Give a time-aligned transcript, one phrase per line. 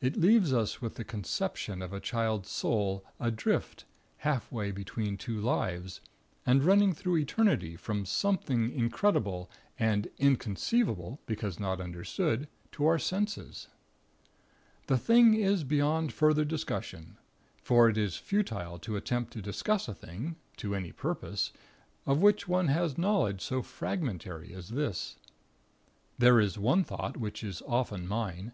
[0.00, 3.84] It leaves us with the conception of a child's soul adrift
[4.16, 6.00] half way between two lives,
[6.44, 9.48] and running through Eternity from Something incredible
[9.78, 13.68] and inconceivable (because not understood) to our senses.
[14.88, 17.16] "The thing is beyond further discussion;
[17.62, 21.52] for it is futile to attempt to discuss a thing, to any purpose,
[22.04, 25.18] of which one has a knowledge so fragmentary as this.
[26.18, 28.50] There is one thought, which is often mine.